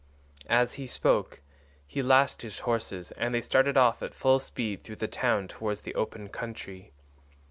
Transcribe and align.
As 0.49 0.73
he 0.81 0.87
spoke 0.87 1.41
he 1.85 2.01
lashed 2.01 2.41
his 2.41 2.57
horses 2.61 3.11
and 3.11 3.35
they 3.35 3.39
started 3.41 3.77
off 3.77 4.01
at 4.01 4.15
full 4.15 4.39
speed 4.39 4.83
through 4.83 4.95
the 4.95 5.07
town 5.07 5.47
towards 5.47 5.81
the 5.81 5.93
open 5.93 6.27
country. 6.29 6.91